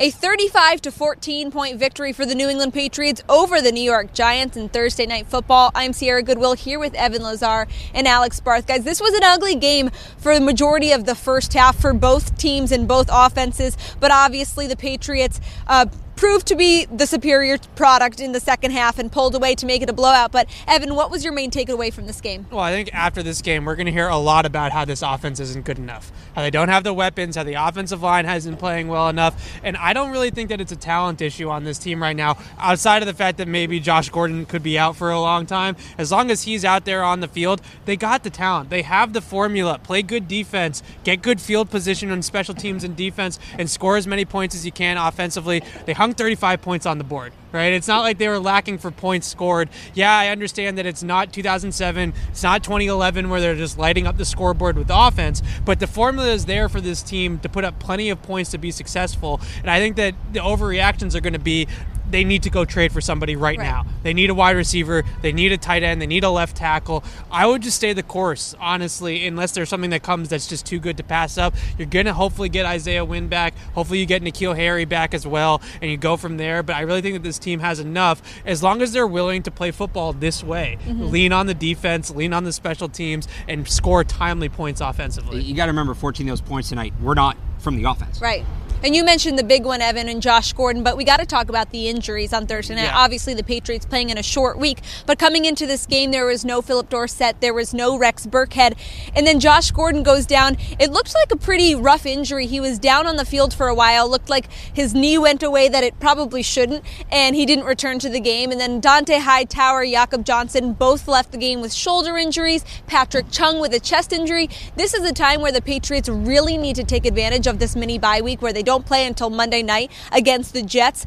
A 0.00 0.12
35 0.12 0.82
to 0.82 0.92
14 0.92 1.50
point 1.50 1.76
victory 1.76 2.12
for 2.12 2.24
the 2.24 2.36
New 2.36 2.48
England 2.48 2.72
Patriots 2.72 3.20
over 3.28 3.60
the 3.60 3.72
New 3.72 3.82
York 3.82 4.12
Giants 4.14 4.56
in 4.56 4.68
Thursday 4.68 5.06
Night 5.06 5.26
Football. 5.26 5.72
I'm 5.74 5.92
Sierra 5.92 6.22
Goodwill 6.22 6.52
here 6.52 6.78
with 6.78 6.94
Evan 6.94 7.24
Lazar 7.24 7.66
and 7.92 8.06
Alex 8.06 8.38
Barth. 8.38 8.68
Guys, 8.68 8.84
this 8.84 9.00
was 9.00 9.12
an 9.14 9.24
ugly 9.24 9.56
game 9.56 9.90
for 10.16 10.36
the 10.36 10.40
majority 10.40 10.92
of 10.92 11.04
the 11.04 11.16
first 11.16 11.52
half 11.52 11.80
for 11.80 11.92
both 11.92 12.38
teams 12.38 12.70
and 12.70 12.86
both 12.86 13.08
offenses, 13.10 13.76
but 13.98 14.12
obviously 14.12 14.68
the 14.68 14.76
Patriots 14.76 15.40
uh, 15.66 15.86
proved 16.18 16.46
to 16.48 16.56
be 16.56 16.84
the 16.86 17.06
superior 17.06 17.58
product 17.76 18.20
in 18.20 18.32
the 18.32 18.40
second 18.40 18.72
half 18.72 18.98
and 18.98 19.10
pulled 19.10 19.34
away 19.36 19.54
to 19.54 19.64
make 19.64 19.82
it 19.82 19.88
a 19.88 19.92
blowout. 19.92 20.32
But 20.32 20.48
Evan, 20.66 20.96
what 20.96 21.10
was 21.10 21.22
your 21.22 21.32
main 21.32 21.50
takeaway 21.50 21.92
from 21.92 22.06
this 22.06 22.20
game? 22.20 22.46
Well, 22.50 22.60
I 22.60 22.72
think 22.72 22.92
after 22.92 23.22
this 23.22 23.40
game, 23.40 23.64
we're 23.64 23.76
going 23.76 23.86
to 23.86 23.92
hear 23.92 24.08
a 24.08 24.18
lot 24.18 24.44
about 24.44 24.72
how 24.72 24.84
this 24.84 25.00
offense 25.00 25.38
isn't 25.38 25.64
good 25.64 25.78
enough, 25.78 26.10
how 26.34 26.42
they 26.42 26.50
don't 26.50 26.68
have 26.68 26.82
the 26.82 26.92
weapons, 26.92 27.36
how 27.36 27.44
the 27.44 27.54
offensive 27.54 28.02
line 28.02 28.24
hasn't 28.24 28.58
playing 28.58 28.88
well 28.88 29.08
enough, 29.08 29.60
and 29.62 29.76
I 29.76 29.92
don't 29.92 30.10
really 30.10 30.30
think 30.30 30.48
that 30.48 30.60
it's 30.60 30.72
a 30.72 30.76
talent 30.76 31.22
issue 31.22 31.48
on 31.48 31.62
this 31.62 31.78
team 31.78 32.02
right 32.02 32.16
now. 32.16 32.36
Outside 32.58 33.00
of 33.02 33.06
the 33.06 33.14
fact 33.14 33.38
that 33.38 33.46
maybe 33.46 33.78
Josh 33.78 34.08
Gordon 34.08 34.44
could 34.44 34.62
be 34.62 34.76
out 34.76 34.96
for 34.96 35.10
a 35.10 35.20
long 35.20 35.46
time, 35.46 35.76
as 35.96 36.10
long 36.10 36.32
as 36.32 36.42
he's 36.42 36.64
out 36.64 36.84
there 36.84 37.04
on 37.04 37.20
the 37.20 37.28
field, 37.28 37.60
they 37.84 37.96
got 37.96 38.24
the 38.24 38.30
talent. 38.30 38.70
They 38.70 38.82
have 38.82 39.12
the 39.12 39.20
formula. 39.20 39.78
Play 39.78 40.02
good 40.02 40.26
defense, 40.26 40.82
get 41.04 41.22
good 41.22 41.40
field 41.40 41.70
position 41.70 42.10
on 42.10 42.22
special 42.22 42.54
teams 42.54 42.82
and 42.82 42.96
defense, 42.96 43.38
and 43.56 43.70
score 43.70 43.96
as 43.96 44.06
many 44.06 44.24
points 44.24 44.56
as 44.56 44.66
you 44.66 44.72
can 44.72 44.96
offensively. 44.96 45.62
They 45.86 45.92
hung 45.92 46.07
35 46.14 46.62
points 46.62 46.86
on 46.86 46.98
the 46.98 47.04
board, 47.04 47.32
right? 47.52 47.72
It's 47.72 47.88
not 47.88 48.00
like 48.00 48.18
they 48.18 48.28
were 48.28 48.38
lacking 48.38 48.78
for 48.78 48.90
points 48.90 49.26
scored. 49.26 49.68
Yeah, 49.94 50.16
I 50.16 50.28
understand 50.28 50.78
that 50.78 50.86
it's 50.86 51.02
not 51.02 51.32
2007, 51.32 52.12
it's 52.30 52.42
not 52.42 52.62
2011 52.62 53.30
where 53.30 53.40
they're 53.40 53.54
just 53.56 53.78
lighting 53.78 54.06
up 54.06 54.16
the 54.16 54.24
scoreboard 54.24 54.76
with 54.76 54.88
offense, 54.90 55.42
but 55.64 55.80
the 55.80 55.86
formula 55.86 56.28
is 56.28 56.46
there 56.46 56.68
for 56.68 56.80
this 56.80 57.02
team 57.02 57.38
to 57.40 57.48
put 57.48 57.64
up 57.64 57.78
plenty 57.78 58.10
of 58.10 58.22
points 58.22 58.50
to 58.50 58.58
be 58.58 58.70
successful. 58.70 59.40
And 59.60 59.70
I 59.70 59.78
think 59.80 59.96
that 59.96 60.14
the 60.32 60.40
overreactions 60.40 61.14
are 61.14 61.20
going 61.20 61.32
to 61.32 61.38
be 61.38 61.66
they 62.10 62.24
need 62.24 62.42
to 62.44 62.50
go 62.50 62.64
trade 62.64 62.92
for 62.92 63.00
somebody 63.00 63.36
right, 63.36 63.58
Right. 63.58 63.64
now. 63.64 63.86
They 64.02 64.14
need 64.14 64.30
a 64.30 64.34
wide 64.34 64.56
receiver. 64.56 65.04
They 65.22 65.32
need 65.32 65.52
a 65.52 65.58
tight 65.58 65.82
end. 65.82 66.00
They 66.00 66.06
need 66.06 66.24
a 66.24 66.30
left 66.30 66.56
tackle. 66.56 67.04
I 67.30 67.46
would 67.46 67.62
just 67.62 67.76
stay 67.76 67.92
the 67.92 68.02
course, 68.02 68.54
honestly, 68.60 69.26
unless 69.26 69.52
there's 69.52 69.68
something 69.68 69.90
that 69.90 70.02
comes 70.02 70.28
that's 70.28 70.46
just 70.46 70.66
too 70.66 70.78
good 70.78 70.96
to 70.96 71.02
pass 71.02 71.36
up. 71.38 71.54
You're 71.76 71.86
going 71.86 72.06
to 72.06 72.12
hopefully 72.12 72.48
get 72.48 72.64
Isaiah 72.66 73.04
Wynn 73.04 73.28
back. 73.28 73.54
Hopefully, 73.74 73.98
you 73.98 74.06
get 74.06 74.22
N'Keal 74.22 74.56
Harry 74.56 74.84
back 74.84 75.14
as 75.14 75.26
well, 75.26 75.60
and 75.82 75.90
you 75.90 75.96
go 75.96 76.16
from 76.16 76.36
there. 76.36 76.62
But 76.62 76.76
I 76.76 76.80
really 76.82 77.02
think 77.02 77.14
that 77.14 77.22
this 77.22 77.38
team 77.38 77.60
has 77.60 77.80
enough 77.80 78.22
as 78.46 78.62
long 78.62 78.82
as 78.82 78.92
they're 78.92 79.06
willing 79.06 79.42
to 79.44 79.50
play 79.50 79.70
football 79.70 80.12
this 80.12 80.42
way. 80.42 80.78
Mm-hmm. 80.86 81.06
Lean 81.06 81.32
on 81.32 81.46
the 81.46 81.54
defense, 81.54 82.10
lean 82.10 82.32
on 82.32 82.44
the 82.44 82.52
special 82.52 82.88
teams, 82.88 83.28
and 83.48 83.68
score 83.68 84.04
timely 84.04 84.48
points 84.48 84.80
offensively. 84.80 85.42
You 85.42 85.54
got 85.54 85.66
to 85.66 85.72
remember, 85.72 85.94
14 85.94 86.26
of 86.28 86.32
those 86.32 86.40
points 86.40 86.68
tonight 86.70 86.92
were 87.02 87.14
not 87.14 87.36
from 87.58 87.76
the 87.76 87.88
offense. 87.90 88.20
Right. 88.20 88.44
And 88.82 88.94
you 88.94 89.04
mentioned 89.04 89.38
the 89.38 89.44
big 89.44 89.64
one, 89.64 89.82
Evan, 89.82 90.08
and 90.08 90.22
Josh 90.22 90.52
Gordon, 90.52 90.84
but 90.84 90.96
we 90.96 91.04
got 91.04 91.18
to 91.18 91.26
talk 91.26 91.48
about 91.48 91.70
the 91.72 91.88
injuries 91.88 92.32
on 92.32 92.46
Thursday 92.46 92.76
night. 92.76 92.84
Yeah. 92.84 92.96
Obviously, 92.98 93.34
the 93.34 93.42
Patriots 93.42 93.84
playing 93.84 94.10
in 94.10 94.18
a 94.18 94.22
short 94.22 94.56
week, 94.56 94.78
but 95.04 95.18
coming 95.18 95.44
into 95.44 95.66
this 95.66 95.84
game, 95.84 96.12
there 96.12 96.26
was 96.26 96.44
no 96.44 96.62
Phillip 96.62 96.88
Dorsett, 96.88 97.40
there 97.40 97.52
was 97.52 97.74
no 97.74 97.98
Rex 97.98 98.24
Burkhead, 98.24 98.78
and 99.16 99.26
then 99.26 99.40
Josh 99.40 99.72
Gordon 99.72 100.04
goes 100.04 100.26
down. 100.26 100.56
It 100.78 100.92
looked 100.92 101.12
like 101.12 101.32
a 101.32 101.36
pretty 101.36 101.74
rough 101.74 102.06
injury. 102.06 102.46
He 102.46 102.60
was 102.60 102.78
down 102.78 103.08
on 103.08 103.16
the 103.16 103.24
field 103.24 103.52
for 103.52 103.66
a 103.66 103.74
while, 103.74 104.08
looked 104.08 104.30
like 104.30 104.50
his 104.52 104.94
knee 104.94 105.18
went 105.18 105.42
away 105.42 105.68
that 105.68 105.82
it 105.82 105.98
probably 105.98 106.42
shouldn't, 106.42 106.84
and 107.10 107.34
he 107.34 107.46
didn't 107.46 107.64
return 107.64 107.98
to 107.98 108.08
the 108.08 108.20
game. 108.20 108.52
And 108.52 108.60
then 108.60 108.80
Dont'a 108.80 109.20
Hightower, 109.20 109.84
Jakob 109.86 110.24
Johnson 110.24 110.72
both 110.72 111.08
left 111.08 111.32
the 111.32 111.38
game 111.38 111.60
with 111.60 111.72
shoulder 111.72 112.16
injuries, 112.16 112.64
Patrick 112.86 113.26
Chung 113.32 113.58
with 113.60 113.74
a 113.74 113.80
chest 113.80 114.12
injury. 114.12 114.48
This 114.76 114.94
is 114.94 115.04
a 115.04 115.12
time 115.12 115.40
where 115.40 115.52
the 115.52 115.62
Patriots 115.62 116.08
really 116.08 116.56
need 116.56 116.76
to 116.76 116.84
take 116.84 117.06
advantage 117.06 117.48
of 117.48 117.58
this 117.58 117.74
mini 117.74 117.98
bye 117.98 118.20
week 118.20 118.40
where 118.40 118.52
they 118.52 118.62
don't 118.68 118.86
play 118.86 119.06
until 119.06 119.30
Monday 119.30 119.62
night 119.62 119.90
against 120.12 120.52
the 120.52 120.62
Jets. 120.62 121.04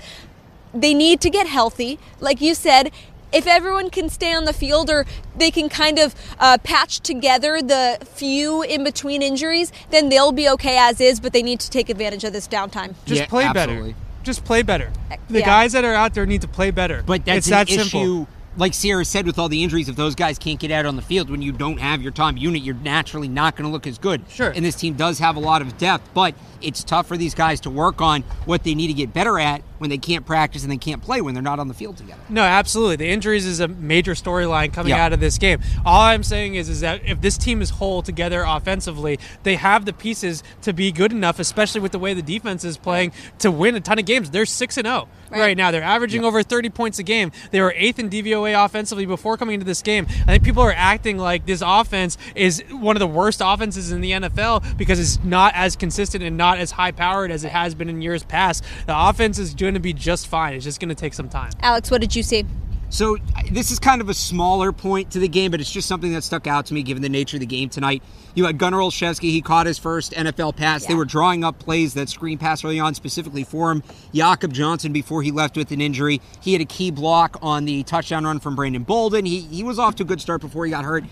They 0.74 0.94
need 0.94 1.22
to 1.22 1.30
get 1.30 1.48
healthy. 1.48 2.00
Like 2.20 2.40
you 2.42 2.54
said, 2.56 2.92
if 3.32 3.48
everyone 3.48 3.90
can 3.90 4.10
stay 4.10 4.34
on 4.34 4.46
the 4.46 4.54
field 4.54 4.90
or 4.90 5.06
they 5.38 5.52
can 5.52 5.70
kind 5.70 5.98
of 6.00 6.14
uh, 6.40 6.58
patch 6.64 7.00
together 7.00 7.62
the 7.62 7.98
few 8.06 8.62
in 8.64 8.84
between 8.84 9.22
injuries, 9.22 9.72
then 9.90 10.10
they'll 10.10 10.32
be 10.34 10.48
okay 10.50 10.78
as 10.78 11.00
is, 11.00 11.20
but 11.20 11.32
they 11.34 11.44
need 11.44 11.60
to 11.62 11.70
take 11.70 11.90
advantage 11.90 12.24
of 12.24 12.34
this 12.34 12.48
downtime. 12.48 12.96
Just 13.06 13.22
Yeah, 13.22 13.28
play 13.28 13.44
absolutely. 13.46 13.92
better. 13.94 14.04
Just 14.24 14.44
play 14.46 14.62
better. 14.62 14.92
The 15.30 15.40
yeah. 15.40 15.46
guys 15.46 15.72
that 15.74 15.84
are 15.84 15.96
out 15.96 16.14
there 16.14 16.26
need 16.26 16.42
to 16.42 16.48
play 16.48 16.72
better. 16.72 17.04
But 17.06 17.26
that's 17.26 17.38
it's 17.40 17.48
an 17.48 17.52
that 17.52 17.70
issue. 17.70 17.90
simple. 17.90 18.28
Like 18.58 18.74
Sierra 18.74 19.06
said, 19.06 19.26
with 19.26 19.40
all 19.40 19.48
the 19.48 19.64
injuries, 19.64 19.88
if 19.88 19.96
those 19.96 20.14
guys 20.14 20.38
can't 20.38 20.60
get 20.60 20.72
out 20.72 20.86
on 20.86 20.98
the 20.98 21.02
field 21.02 21.30
when 21.30 21.42
you 21.42 21.54
don't 21.54 21.78
have 21.78 22.02
your 22.02 22.12
top 22.12 22.38
unit, 22.38 22.62
you're 22.62 22.76
naturally 22.76 23.30
not 23.30 23.56
going 23.56 23.66
to 23.66 23.72
look 23.72 23.88
as 23.88 23.98
good. 23.98 24.24
Sure. 24.30 24.50
And 24.50 24.66
this 24.66 24.76
team 24.76 24.96
does 24.96 25.20
have 25.20 25.38
a 25.38 25.40
lot 25.40 25.62
of 25.62 25.78
depth, 25.78 26.10
but 26.14 26.36
it's 26.62 26.84
tough 26.84 27.08
for 27.08 27.16
these 27.16 27.34
guys 27.34 27.62
to 27.62 27.70
work 27.70 28.02
on 28.02 28.24
what 28.46 28.64
they 28.64 28.76
need 28.76 28.88
to 28.88 28.94
get 28.94 29.14
better 29.14 29.40
at 29.40 29.62
when 29.82 29.90
they 29.90 29.98
can't 29.98 30.26
practice 30.26 30.62
and 30.64 30.72
they 30.72 30.78
can't 30.78 31.02
play 31.02 31.20
when 31.22 31.34
they're 31.34 31.42
not 31.44 31.60
on 31.60 31.68
the 31.68 31.74
field 31.74 31.98
together. 31.98 32.22
No, 32.30 32.44
absolutely. 32.44 32.96
The 32.98 33.10
injuries 33.10 33.46
is 33.46 33.60
a 33.60 33.68
major 33.68 34.14
storyline 34.14 34.72
coming 34.72 34.92
Yeah. 34.92 35.04
out 35.04 35.12
of 35.12 35.20
this 35.20 35.38
game. 35.38 35.60
All 35.86 36.02
I'm 36.02 36.24
saying 36.24 36.56
is, 36.56 36.70
is 36.70 36.82
that 36.82 37.02
if 37.06 37.20
this 37.22 37.38
team 37.38 37.62
is 37.62 37.72
whole 37.72 38.02
together 38.02 38.44
offensively, 38.48 39.20
they 39.44 39.56
have 39.56 39.86
the 39.86 39.94
pieces 39.94 40.44
to 40.62 40.72
be 40.72 40.92
good 40.92 41.12
enough, 41.12 41.40
especially 41.40 41.82
with 41.82 41.92
the 41.92 42.00
way 42.00 42.14
the 42.14 42.22
defense 42.22 42.64
is 42.64 42.78
playing, 42.78 43.12
to 43.40 43.50
win 43.52 43.76
a 43.76 43.80
ton 43.82 43.98
of 44.00 44.06
games. 44.06 44.30
They're 44.30 44.46
six 44.46 44.78
and 44.78 44.86
zero 44.86 45.08
Right. 45.32 45.40
right 45.40 45.58
now. 45.58 45.72
They're 45.72 45.82
averaging 45.82 46.24
over 46.26 46.44
30 46.44 46.70
points 46.70 47.00
a 47.00 47.04
game. 47.04 47.32
They 47.52 47.62
were 47.62 47.74
eighth 47.78 47.98
in 48.00 48.10
DVOA 48.10 48.54
offensively 48.66 49.06
before 49.06 49.38
coming 49.38 49.56
into 49.56 49.66
this 49.66 49.82
game. 49.82 50.06
I 50.28 50.34
think 50.34 50.44
people 50.44 50.62
are 50.62 50.74
acting 50.76 51.18
like 51.18 51.46
this 51.46 51.64
offense 51.66 52.18
is 52.36 52.62
one 52.70 52.96
of 52.96 53.00
the 53.00 53.08
worst 53.08 53.42
offenses 53.44 53.92
in 53.92 54.02
the 54.02 54.12
NFL 54.12 54.62
because 54.78 55.00
it's 55.00 55.24
not 55.24 55.54
as 55.56 55.76
consistent 55.76 56.24
and 56.24 56.38
not 56.38 56.60
as 56.60 56.72
high 56.72 56.92
powered 56.92 57.32
as 57.32 57.44
it 57.44 57.52
has 57.52 57.74
been 57.74 57.90
in 57.90 58.02
years 58.02 58.24
past. 58.24 58.64
The 58.86 58.98
offense 58.98 59.40
is 59.40 59.54
going 59.72 59.82
to 59.82 59.84
be 59.84 59.94
just 59.94 60.28
fine. 60.28 60.54
It's 60.54 60.66
just 60.66 60.80
going 60.80 60.90
to 60.90 60.96
take 60.96 61.14
some 61.14 61.30
time. 61.30 61.52
Alex, 61.62 61.90
what 61.90 62.02
did 62.02 62.16
you 62.16 62.24
see? 62.24 62.46
So 62.90 63.16
this 63.50 63.72
is 63.72 63.80
kind 63.80 64.02
of 64.02 64.10
a 64.10 64.14
smaller 64.14 64.74
point 64.74 65.12
to 65.12 65.20
the 65.20 65.30
game, 65.30 65.52
but 65.52 65.62
it's 65.62 65.72
just 65.72 65.88
something 65.88 66.12
that 66.12 66.26
stuck 66.26 66.46
out 66.46 66.66
to 66.66 66.74
me 66.74 66.84
given 66.84 67.02
the 67.02 67.08
nature 67.08 67.38
of 67.38 67.40
the 67.40 67.46
game 67.46 67.70
tonight. 67.70 68.04
You 68.36 68.46
had 68.46 68.58
Gunnar 68.58 68.80
Olszewski. 68.80 69.30
He 69.30 69.42
caught 69.42 69.66
his 69.66 69.78
first 69.78 70.12
NFL 70.12 70.58
pass. 70.58 70.86
They 70.86 70.94
were 70.94 71.06
drawing 71.06 71.46
up 71.46 71.58
plays 71.58 71.94
that 71.94 72.10
screen 72.10 72.38
pass 72.38 72.66
early 72.66 72.82
on 72.82 72.94
specifically 72.94 73.46
for 73.46 73.72
him. 73.72 73.82
Jakob 74.14 74.52
Johnson, 74.52 74.92
before 74.92 75.24
he 75.24 75.32
left 75.32 75.56
with 75.56 75.72
an 75.72 75.80
injury, 75.80 76.20
he 76.42 76.52
had 76.52 76.62
a 76.62 76.66
key 76.66 76.92
block 76.92 77.38
on 77.42 77.64
the 77.64 77.84
touchdown 77.84 78.26
run 78.26 78.42
from 78.42 78.58
Brandon 78.58 78.84
Bolden. 78.84 79.24
He, 79.24 79.40
he 79.40 79.64
was 79.64 79.80
off 79.80 79.96
to 79.96 80.04
a 80.04 80.06
good 80.06 80.20
start 80.20 80.42
before 80.42 80.66
he 80.66 80.72
got 80.72 80.84
hurt. 80.84 81.06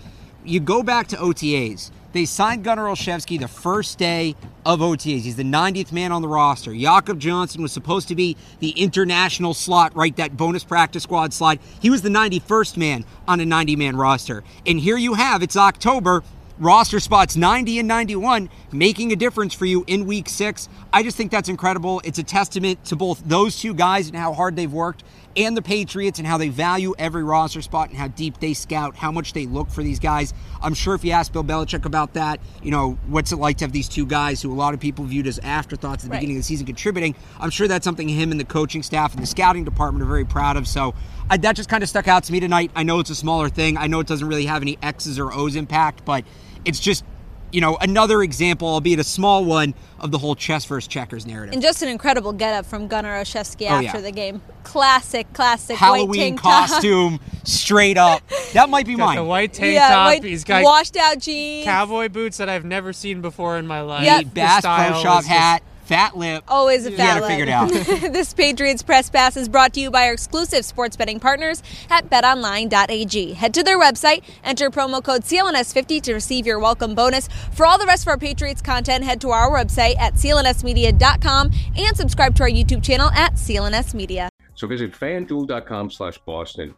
You 0.44 0.60
go 0.60 0.84
back 0.84 1.08
to 1.08 1.16
OTAs. 1.16 1.92
They 2.12 2.26
signed 2.26 2.64
Gunnar 2.64 2.86
Olszewski 2.86 3.40
the 3.40 3.48
first 3.48 4.00
day 4.00 4.36
of 4.66 4.80
OTAs. 4.80 5.22
He's 5.22 5.36
the 5.36 5.44
90th 5.44 5.92
man 5.92 6.12
on 6.12 6.24
the 6.24 6.28
roster. 6.28 6.74
Jakob 6.74 7.20
Johnson 7.20 7.62
was 7.62 7.72
supposed 7.72 8.08
to 8.08 8.16
be 8.16 8.36
the 8.60 8.72
international 8.72 9.54
slot, 9.54 9.96
right? 9.96 10.16
That 10.16 10.36
bonus 10.36 10.64
practice 10.64 11.04
squad 11.04 11.34
slot. 11.34 11.60
He 11.80 11.92
was 11.92 12.02
the 12.02 12.10
91st 12.10 12.78
man 12.78 13.06
on 13.28 13.40
a 13.40 13.46
90 13.46 13.76
man 13.76 13.96
roster. 13.96 14.44
And 14.66 14.80
here 14.80 14.98
you 14.98 15.14
have, 15.14 15.44
it's 15.44 15.56
October. 15.56 16.24
Roster 16.58 17.00
spots 17.00 17.38
90 17.38 17.80
and 17.80 17.88
91 17.88 18.50
making 18.72 19.12
a 19.12 19.16
difference 19.16 19.54
for 19.54 19.66
you 19.66 19.84
in 19.88 20.06
week 20.06 20.30
six. 20.30 20.70
I 20.94 21.04
just 21.04 21.18
think 21.18 21.32
that's 21.32 21.50
incredible. 21.50 22.02
It's 22.04 22.20
a 22.20 22.24
testament 22.24 22.84
to 22.86 22.96
both 22.96 23.22
those 23.26 23.60
two 23.60 23.74
guys 23.74 24.08
and 24.08 24.16
how 24.16 24.34
hard 24.34 24.56
they've 24.56 24.72
worked 24.72 25.04
and 25.38 25.56
the 25.56 25.62
Patriots 25.62 26.18
and 26.20 26.28
how 26.28 26.38
they 26.38 26.50
value 26.50 26.94
every 26.98 27.24
roster 27.24 27.62
spot 27.62 27.90
and 27.90 27.98
how 27.98 28.08
deep 28.08 28.40
they 28.40 28.54
scout, 28.54 28.96
how 28.96 29.12
much 29.12 29.34
they 29.34 29.46
look 29.46 29.70
for 29.70 29.84
these 29.84 30.00
guys. 30.00 30.34
I'm 30.62 30.74
sure 30.74 30.96
if 30.96 31.06
you 31.06 31.12
ask 31.12 31.32
Bill 31.32 31.44
Belichick 31.44 31.86
about 31.86 32.14
that, 32.14 32.40
you 32.64 32.72
know, 32.72 32.98
what's 33.08 33.32
it 33.32 33.38
like 33.38 33.58
to 33.58 33.66
have 33.66 33.72
these 33.72 33.88
two 33.88 34.06
guys 34.06 34.42
who 34.42 34.52
a 34.52 34.56
lot 34.56 34.74
of 34.74 34.80
people 34.80 35.06
viewed 35.06 35.28
as 35.28 35.40
afterthoughts 35.40 36.04
at 36.04 36.10
the 36.10 36.14
Right. 36.14 36.20
beginning 36.22 36.38
of 36.38 36.42
the 36.42 36.48
season 36.48 36.66
contributing, 36.66 37.16
I'm 37.40 37.52
sure 37.52 37.68
that's 37.68 37.84
something 37.84 38.10
him 38.10 38.32
and 38.32 38.40
the 38.40 38.46
coaching 38.46 38.84
staff 38.84 39.14
and 39.14 39.22
the 39.22 39.28
scouting 39.28 39.64
department 39.64 40.04
are 40.04 40.08
very 40.08 40.26
proud 40.26 40.58
of. 40.58 40.68
So 40.68 40.96
I, 41.30 41.38
that 41.38 41.56
just 41.56 41.70
kind 41.70 41.84
of 41.84 41.90
stuck 41.90 42.08
out 42.08 42.24
to 42.26 42.32
me 42.32 42.40
tonight. 42.40 42.72
I 42.76 42.84
know 42.84 43.00
it's 43.00 43.12
a 43.12 43.16
smaller 43.16 43.50
thing. 43.50 43.78
I 43.78 43.88
know 43.88 44.00
it 44.00 44.08
doesn't 44.08 44.28
really 44.28 44.48
have 44.48 44.64
any 44.64 44.78
X's 44.82 45.20
or 45.20 45.32
O's 45.32 45.56
impact, 45.56 46.04
but 46.06 46.26
it's 46.66 46.80
just, 46.80 47.06
you 47.52 47.62
know, 47.62 47.78
another 47.78 48.22
example, 48.24 48.68
albeit 48.68 49.00
a 49.00 49.04
small 49.04 49.44
one, 49.46 49.74
of 50.00 50.12
the 50.12 50.18
whole 50.18 50.36
chess 50.36 50.64
versus 50.66 50.88
checkers 50.88 51.26
narrative. 51.26 51.54
And 51.54 51.62
just 51.62 51.82
an 51.82 51.90
incredible 51.90 52.32
getup 52.32 52.66
from 52.66 52.88
Gunnar 52.88 53.14
Olszewski 53.22 53.66
Oh, 53.70 53.74
after 53.76 53.98
yeah. 53.98 54.02
the 54.02 54.12
game. 54.12 54.42
Classic, 54.64 55.32
classic 55.34 55.80
white 55.82 55.86
Halloween 55.98 56.22
tank 56.22 56.42
top. 56.42 56.70
costume, 56.70 57.20
straight 57.44 57.98
up. 57.98 58.22
That 58.54 58.70
might 58.70 58.86
be 58.86 58.96
Got 58.96 59.06
mine. 59.06 59.16
the 59.18 59.24
white 59.24 59.52
tank 59.54 59.74
yeah, 59.74 59.90
top. 59.90 60.06
white, 60.08 60.24
He's 60.24 60.44
got 60.44 60.64
washed 60.64 60.96
out 60.96 61.20
jeans. 61.20 61.66
cowboy 61.66 62.08
boots 62.10 62.38
that 62.38 62.48
I've 62.50 62.66
never 62.66 62.94
seen 62.94 63.22
before 63.22 63.58
in 63.58 63.68
my 63.68 63.82
life. 63.82 64.06
Yeah. 64.06 64.20
The 64.20 64.26
Bass 64.30 64.62
Pro 64.62 65.02
Shop 65.02 65.20
is 65.22 65.26
just 65.26 65.28
hat. 65.28 65.64
Fat 65.90 66.16
lip. 66.16 66.44
Always 66.48 66.86
a 66.86 66.92
You 66.92 66.98
fat 66.98 67.20
gotta 67.20 67.22
lip. 67.22 67.30
figure 67.30 67.46
it 67.46 67.50
out. 67.50 67.70
this 68.14 68.32
Patriots 68.34 68.84
Press 68.84 69.10
Pass 69.10 69.36
is 69.36 69.50
brought 69.50 69.74
to 69.74 69.80
you 69.80 69.90
by 69.90 70.06
our 70.06 70.14
exclusive 70.14 70.64
sports 70.64 70.96
betting 70.96 71.20
partners 71.20 71.64
at 71.90 72.12
betonline.ag. 72.12 73.34
Head 73.34 73.54
to 73.56 73.64
their 73.64 73.80
website, 73.80 74.24
enter 74.44 74.70
promo 74.70 75.04
code 75.04 75.24
CLNS50 75.24 76.02
to 76.04 76.14
receive 76.14 76.46
your 76.46 76.60
welcome 76.60 76.94
bonus. 76.94 77.28
For 77.54 77.66
all 77.66 77.80
the 77.80 77.88
rest 77.88 78.04
of 78.04 78.10
our 78.10 78.20
Patriots 78.20 78.62
content, 78.62 79.04
head 79.04 79.20
to 79.22 79.32
our 79.32 79.50
website 79.50 79.98
at 79.98 80.14
clnsmedia.com 80.14 81.52
and 81.76 81.98
subscribe 81.98 82.36
to 82.36 82.44
our 82.44 82.50
YouTube 82.50 82.84
channel 82.84 83.10
at 83.12 83.34
CLNS 83.34 83.96
Media. 83.96 84.30
So 84.54 84.68
visit 84.68 84.92
fanduel.com 84.94 85.90
slash 85.90 86.20
Boston 86.20 86.76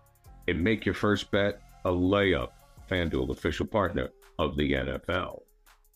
and 0.47 0.63
make 0.63 0.85
your 0.85 0.95
first 0.95 1.29
bet 1.31 1.59
a 1.83 1.89
layup. 1.89 2.49
FanDuel, 2.89 3.29
official 3.29 3.65
partner 3.65 4.09
of 4.39 4.55
the 4.55 4.71
NFL. 4.71 5.41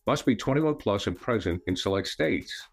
Must 0.05 0.25
be 0.25 0.35
21 0.35 0.75
plus 0.75 1.07
and 1.07 1.19
present 1.19 1.61
in 1.67 1.75
select 1.75 2.07
states. 2.07 2.67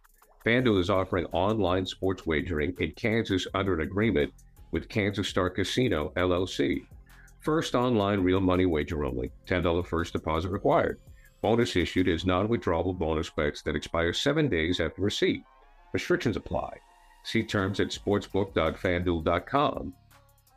FanDuel 0.44 0.80
is 0.80 0.90
offering 0.90 1.26
online 1.26 1.86
sports 1.86 2.26
wagering 2.26 2.74
in 2.80 2.92
Kansas 2.92 3.46
under 3.54 3.74
an 3.74 3.80
agreement 3.80 4.32
with 4.72 4.88
Kansas 4.88 5.28
Star 5.28 5.50
Casino, 5.50 6.12
LLC. 6.16 6.86
First 7.40 7.74
online 7.74 8.20
real 8.20 8.40
money 8.40 8.66
wager 8.66 9.04
only. 9.04 9.30
$10 9.46 9.86
first 9.86 10.12
deposit 10.12 10.50
required. 10.50 10.98
Bonus 11.42 11.76
issued 11.76 12.08
is 12.08 12.24
non 12.24 12.48
withdrawable 12.48 12.96
bonus 12.96 13.30
bets 13.30 13.62
that 13.62 13.76
expire 13.76 14.12
seven 14.12 14.48
days 14.48 14.80
after 14.80 15.02
receipt. 15.02 15.42
Restrictions 15.92 16.36
apply. 16.36 16.78
See 17.24 17.42
terms 17.42 17.80
at 17.80 17.88
sportsbook.fanduel.com. 17.88 19.94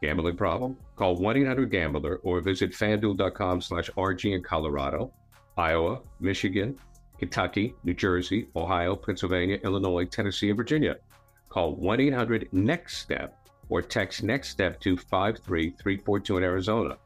Gambling 0.02 0.38
problem? 0.38 0.78
Call 0.96 1.18
1-800-GAMBLER 1.18 2.20
or 2.24 2.42
visit 2.42 2.72
fanduel.com 2.72 3.62
slash 3.62 3.90
RG 3.92 4.36
in 4.36 4.44
Colorado, 4.44 5.12
Iowa, 5.58 6.02
Michigan, 6.20 6.78
Kentucky, 7.18 7.74
New 7.84 7.94
Jersey, 7.94 8.48
Ohio, 8.56 8.96
Pennsylvania, 8.96 9.60
Illinois, 9.64 10.06
Tennessee, 10.06 10.50
and 10.50 10.58
Virginia. 10.58 10.96
Call 11.50 11.76
1-800-NEXT-STEP 11.78 13.34
or 13.70 13.82
text 13.82 14.22
NEXT 14.24 14.52
STEP 14.52 14.80
to 14.82 14.98
53342 14.98 16.38
in 16.38 16.44
Arizona, 16.44 16.98